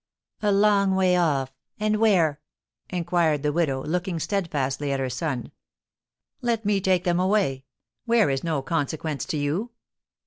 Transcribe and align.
"A 0.41 0.51
long 0.51 0.95
way 0.95 1.15
off, 1.15 1.51
and 1.79 1.97
where?" 1.97 2.41
inquired 2.89 3.43
the 3.43 3.53
widow, 3.53 3.83
looking 3.85 4.19
steadfastly 4.19 4.91
at 4.91 4.99
her 4.99 5.11
son. 5.11 5.51
"Let 6.41 6.65
me 6.65 6.81
take 6.81 7.03
them 7.03 7.19
away, 7.19 7.65
where 8.05 8.31
is 8.31 8.43
no 8.43 8.63
consequence 8.63 9.25
to 9.25 9.37
you." 9.37 9.69